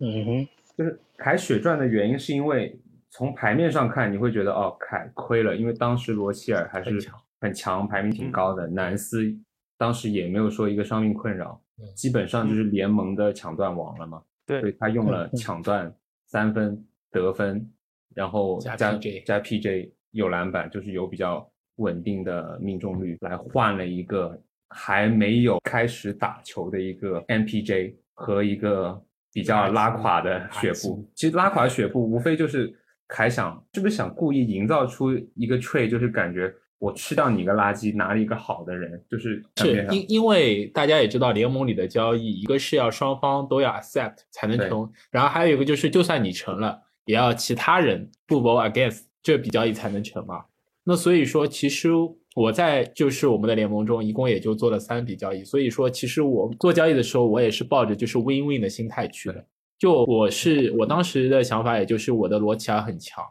[0.00, 0.48] 嗯哼。
[0.76, 2.76] 就是凯血赚的原因是因为
[3.10, 6.98] 从牌面上看，你会觉得哦，凯亏了，因为当时罗齐尔还是
[7.40, 9.36] 很强排名挺高的，南斯
[9.76, 14.22] 当时也没有说一个伤病困扰，嗯基本上就是联盟的抢断王了嘛。
[14.46, 15.92] 对所以，他用了 抢断、
[16.26, 17.68] 三分、得分，
[18.14, 29.02] 然后加加 PJ 加 PJ 有篮板，就是有比较稳定的命中率，来换了一个还没有开始打球的一个 MPJ 和一个
[29.32, 31.08] 比较拉垮的雪布。
[31.14, 32.74] 其实拉垮的血部无非就是
[33.10, 50.44] 凯想是不是想故意营造出一个 trade，就是感觉我吃掉你一个垃圾，拿了一个好的人，就是是因因为大家也知道，联盟里的交易，一个是要双方都要 accept 才能成，然后还有一个就是，就算你成了，也要其他人不 vote against 这笔交易才能成嘛。
[50.84, 51.90] 那所以说，其实
[52.34, 55.44] 我在就是我们的联盟中，一共也就做了三笔交易。
[55.44, 59.44] 所以说，其实我做交易的时候，我也是抱着就是 win win 的心态去的。
[59.80, 63.24] 就我是我当时的想法，也就是我的罗齐尔很强，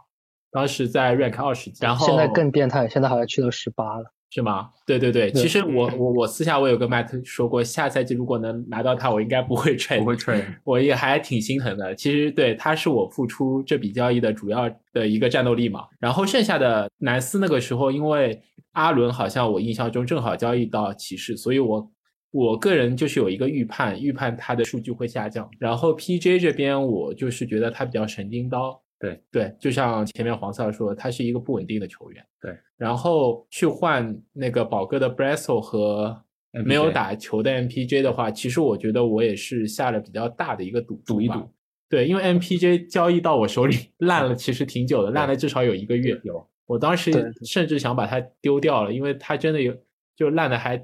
[0.51, 4.13] 当时在 rank 二十级，然后现在更变态，现在好像去到十八了。
[4.31, 4.69] 是吗？
[4.85, 10.45] 对对对，对其实我我我私下我有跟 Matt 说过，下赛季如果能拿到他，我应该不会 trade，不会 trade。
[10.63, 11.95] 我也还挺心疼的。
[11.95, 15.85] 其实对他是我付出这笔交易的主要的一个战斗力嘛。
[15.99, 18.39] 然后剩下的南斯那个时候，因为
[18.73, 21.91] 阿伦好像我印象中正好交易到骑士，所以我
[22.31, 25.49] 我个人就是有一个预判，预判他的数据会下降。
[25.59, 32.25] 然后 PJ 这边我就是觉得他比较神经刀，对对，就像前面黄色说，他是一个不稳定的球员。
[32.41, 36.23] 对，然后去换那个宝哥的 Brasso 和
[36.65, 41.49] 没有打球的 MPJ 的话，其实我觉得我也是下了比较大的一个赌赌一赌。
[41.89, 46.19] 对，因为 MPJ 交易到我手里烂了，其实挺久的，烂了至少有一个月。
[46.23, 47.11] 有，我当时
[47.43, 49.75] 甚至想把它丢掉了，因为它真的有
[50.15, 50.77] 就烂的还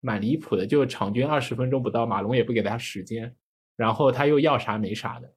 [0.00, 3.34] 蛮离谱的，就场均二十分钟不到，马龙也不给他时间，
[3.76, 5.32] 然后他又要啥没啥的。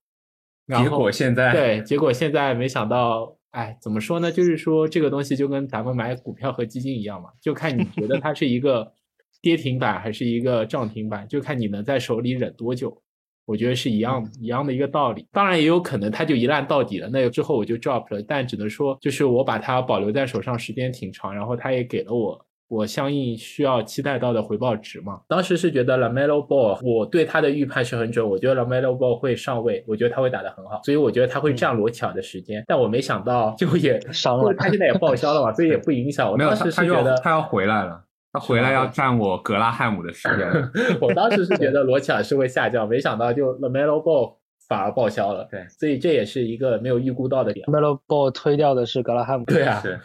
[0.65, 4.31] 然结果现在对，结果现在没想到，哎，怎么说呢？
[4.31, 8.93] 就是说这个东西就跟咱们买股票和基金一样嘛，就看你觉得它是一个
[9.41, 13.01] 跌停板还是一个涨停板，就看你能在手里忍多久。
[13.45, 15.27] 我觉得是一样一样的一个道理。
[15.31, 18.21] 当然也有可能它就一烂到底了，那之后我就 drop 了。
[18.21, 25.19] 但只能说，就是我把它保留在手上时间挺长，然后它也给了我我相应需要期待到的回报值嘛。
[25.27, 32.63] 当时是觉得 Lamelo Ball，我对他的预判是很准，我觉得 Lamelo Ball 会上位，我觉得他会打得很好，所以我觉得他会占罗齐尔的时间。
[32.67, 36.31] 但我没想到，就也 伤了他现在也报销了嘛，所以也不影响。
[36.31, 40.47] 我 没有当时觉得他要回来了，他回来要占我格拉汉姆的时间。
[41.01, 44.35] 我当时是觉得罗齐尔是会下降，没想到就 Lamelo Ball
[44.69, 45.45] 反而报销了。
[45.51, 47.65] 对所以这也是一个没有预估到的点。
[47.65, 49.99] Melo Ball 推掉的是格拉汉姆，对啊，是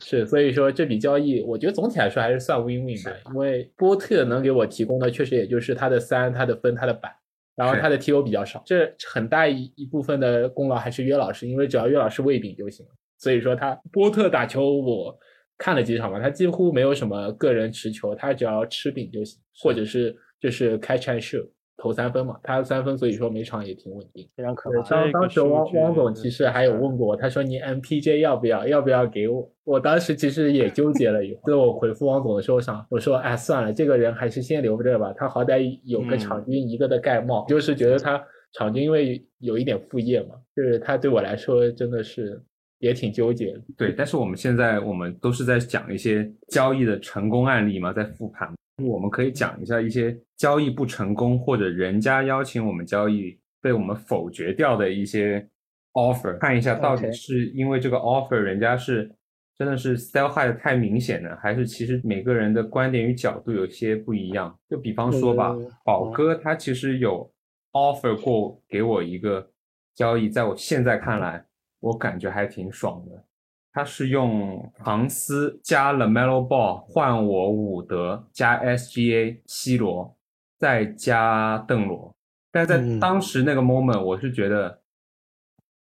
[0.00, 7.10] 是，所以说这笔交易，我觉得总体来说还是算 win win 的，因为波特能给我提供的确实也就是他的三、他的分、他的板，
[7.56, 12.92] 然后是他的 TO 比较少，这很大一一部分的功劳还是约老师，因为只要约老师喂饼就行了。
[13.18, 15.18] 所以说他波特打球我
[15.58, 21.46] 看了几场嘛，他几乎没有什么个人持球，他只要吃饼就行，或者是就是 catch and shoot
[21.80, 24.28] 投三分嘛，他三分所以说每场也挺稳定。
[24.36, 24.88] 非常可对，怕。
[24.90, 29.50] 当当时汪汪总其实还有问过我，他说你 MPJ 要不要，要不要给我？
[29.64, 38.22] 我当时其实也纠结了一会儿，最后我回复汪总的时候想，我说哎算了，这个人还是先留着吧，他好歹有个嗯场均一个的盖帽，就是觉得他
[38.52, 42.38] 场均因为有一点副业嘛，就是他对我来说真的是
[42.80, 43.60] 也挺纠结的。
[43.76, 48.52] 对，但是我们现在我们都是在讲一些交易的成功案例嘛，在复盘，
[48.86, 55.46] 我们可以讲一下一些交易不成功或者人家邀请我们交易被我们否决掉的一些
[55.92, 59.10] offer，看一下到底是因为这个 offer 人家是
[59.58, 64.58] 真的是 sell high 的太明显呢，还是其实每个人的观点与角度有些不一样？
[64.68, 67.30] 就比方说吧嗯，宝哥他其实有
[67.72, 69.50] offer 过给我一个
[69.94, 71.44] 交易，在我现在看来，
[71.80, 73.24] 我感觉还挺爽的。
[73.72, 80.16] 他是用唐斯加了 Melo Ball 换我伍德加 SGA 西罗，
[80.58, 82.14] 再加邓罗。
[82.50, 84.80] 但在嗯当时那个 moment，我是觉得，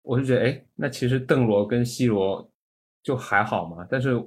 [0.02, 2.52] 我是觉得，哎，那其实邓罗跟西罗
[3.02, 3.88] 就还好嘛。
[3.90, 4.22] 但是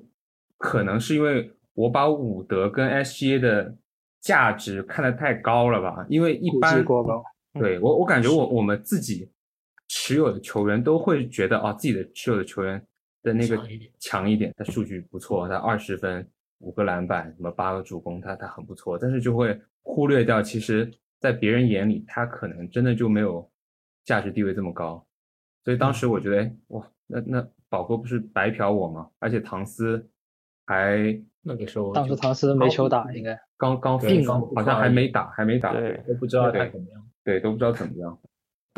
[0.57, 3.77] 可能是因为我把伍德跟 SGA 的
[4.21, 6.07] 价值看得太高了吧？
[6.09, 6.85] 因为一般。
[7.55, 9.29] 对我，我感觉我我们自己
[9.89, 12.87] 持有的球员都会觉得啊，自己的持有的球员
[13.23, 13.59] 的那个
[13.99, 16.27] 强一点他数据不错，他二十分、
[16.59, 23.49] 五个篮板、什么八个助攻，他他很不错，但是就会忽略掉，其实在别人眼里，他可能真的就没有
[24.05, 25.05] 价值地位这么高。
[25.65, 29.09] 所以当时我觉得，哎，哇，那那宝哥不是白嫖我吗？
[29.19, 30.09] 而且唐斯
[30.67, 37.07] 还那个时候当时唐斯没球打，应该刚刚对刚好像还没打，还没打，对都不知道他怎么样。
[37.23, 38.19] 对，都不知道怎么样。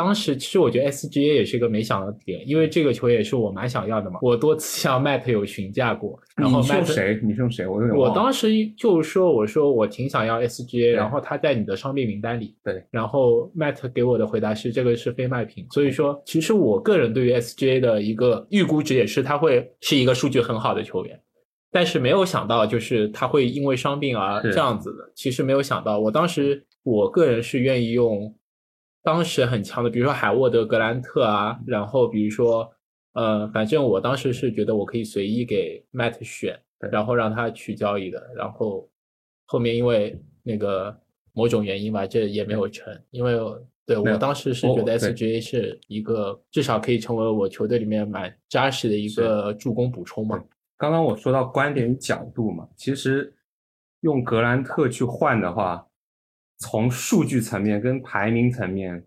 [0.03, 4.19] 当时其实我觉得 SGA 也是一个没想到的点，因为这个球也是我蛮想要的嘛。
[4.21, 7.21] 我多次向 Matt 有询价过，然后你用 Matt 谁？
[7.23, 7.65] 你是用谁？
[7.65, 12.57] 我有点我当时就说，我说我挺想要 SGA，然后他在你的伤病名单里。
[12.65, 21.21] 对，然后 Matt 给我的回答是这个是非卖品，所以说其实我个人对于 SGA 的一个预估值也是他会是一个数据很好的球员，
[21.71, 25.13] 但是没有想到就是他会因为伤病而这样子的。
[25.15, 28.35] 其实没有想到，我当时我个人是愿意用
[29.03, 32.73] 当时很强的，比如说海沃德、格兰特啊，然后比如说
[33.15, 36.59] 呃，反正我当时是觉得我可以随意给 Matt 选，
[36.91, 38.89] 然后让他去交易的，然后
[39.47, 40.97] 后面因为那个
[41.33, 43.39] 某种原因吧，这也没有成，因为
[43.85, 50.43] 对我当时是觉得对 SGA 是一个至少可以成为我球队里面蛮扎实的一个助攻补充嘛。
[50.79, 53.35] 刚刚我说到观点与角度嘛，其实
[54.01, 55.85] 用格兰特去换的话，
[56.63, 59.05] 从数据层面跟排名层面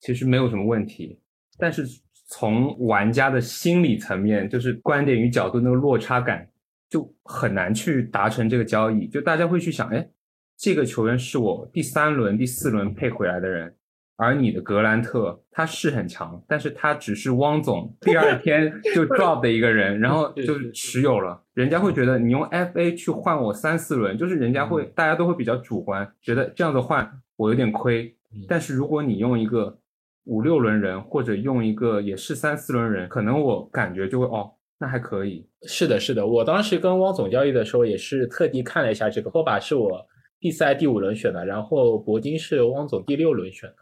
[0.00, 1.20] 其实没有什么问题，
[1.58, 1.86] 但是
[2.28, 6.48] 从玩家的心理层面，就是观点与角度那个落差感，
[6.88, 9.06] 就很难去达成这个交易。
[9.08, 10.08] 就大家会去想，哎，
[10.56, 13.74] 这个球员是我第三轮、第四轮配回来的人，
[14.16, 28.44] 而你的格兰特他是很强，但是他只是汪总 第二天就 drop 的一个人，然后就是持有了，人家会觉得你用 FA 去换我三四轮，就是人家会大家都会比较主观，觉得这样子换我有点亏嗯。
[28.48, 29.78] 但是如果你用一个
[30.24, 35.46] 五六轮人，或者用一个也是三四轮人，可能我感觉就会哦，那还可以。
[35.68, 40.04] 是的，是的，我当时跟汪总交易的时候也是特地看了一下这个，托把是我
[40.40, 43.76] 第四、第五轮选的，然后铂金是汪总第六轮选的，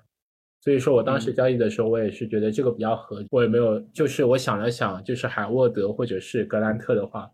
[0.65, 7.31] 所以说我当时交易的时候，我也是觉得这个比较合，我也没有，就是我想了想，就是海沃德或者是格兰特的话，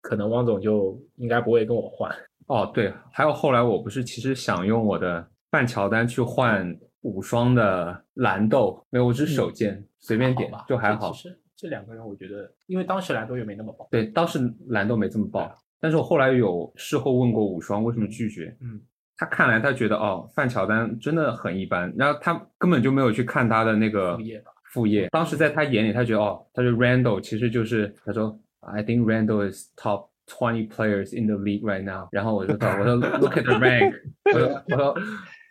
[0.00, 2.10] 可能汪总就应该不会跟我换。
[2.46, 11.12] 哦，对，还有后来我不是其实想用我的半乔丹去换五双的蓝豆，没有，我只是手贱，随便点就还好。
[11.12, 18.80] 其实这两个人，我觉得，因为当时蓝豆也没那么爆，对，当时蓝豆没这么爆，但是我后来有事后问过五双为什么拒绝，嗯，
[19.16, 25.08] 他看来他觉得哦，范乔丹真的很一般，然后他根本就没有去看他的那个副业副业。
[25.10, 32.08] 当时在他眼里，他觉得哦，他说 Randall 其实就是他说 I think Randall is top twenty players in the league right now。
[32.10, 33.94] 然后我就说我说 Look at the rank，
[34.34, 34.94] 我说我说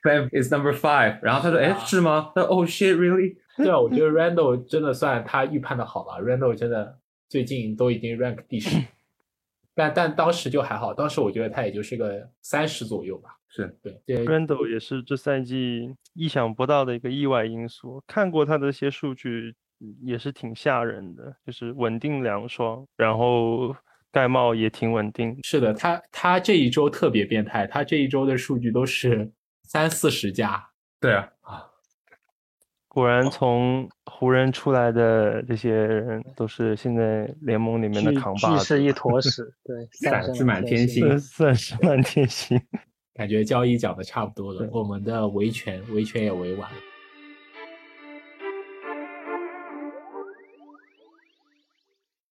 [0.03, 1.20] Bev is number five。
[1.22, 2.32] 然后他说哎是吗？
[2.36, 3.38] 他说 Oh shit really？
[3.55, 6.97] 对啊，我觉得 Randall 真的算他预判的好了，Randall 真的
[7.30, 8.84] 最近都已经 rank 第十，
[9.76, 13.38] 但但当时就还好，当时我觉得他也就是个三十左右吧。
[13.55, 18.03] 是对，对 Randall 也是这赛季意想不到的一个意外因素。
[18.07, 23.75] 看过他的一些数据，嗯也是挺吓人的，就是稳定两双，然后
[24.11, 25.37] 盖帽也挺稳定。
[25.43, 29.31] 是的，他他这一周特别变态，他这一周的数据都是
[29.63, 31.29] 三四十加，对啊，
[32.87, 42.59] 果然从湖人出来的这些人都是现在联盟里面的扛把子，巨是一坨屎，对， 散散是满天星呃算是满天星。
[43.14, 46.78] 感觉交易讲的差不多了，我们的维权维权也维完了。